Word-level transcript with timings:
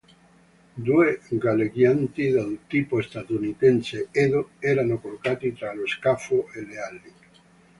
Due 0.77 1.19
galleggianti, 1.29 2.29
del 2.31 2.61
tipo 2.65 3.03
statunitense 3.03 4.07
Edo, 4.09 4.49
erano 4.57 4.97
collocati 4.97 5.53
tra 5.53 5.75
lo 5.75 5.85
scafo 5.85 6.49
e 6.53 6.65
le 6.65 6.77
ali. 6.79 7.13